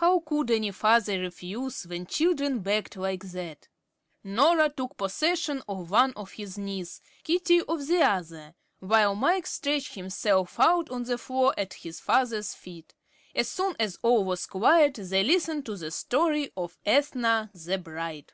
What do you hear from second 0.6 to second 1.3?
father